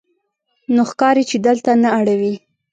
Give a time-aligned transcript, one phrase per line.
[0.73, 2.33] نو ښکاري چې دلته نه اړوې.